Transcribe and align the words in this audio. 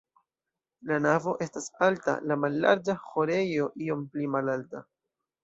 La 0.91 0.95
navo 1.05 1.33
estas 1.45 1.67
alta, 1.89 2.15
la 2.31 2.39
mallarĝa 2.45 2.97
ĥorejo 3.05 3.69
iom 3.91 4.03
pli 4.17 4.33
malalta. 4.39 4.85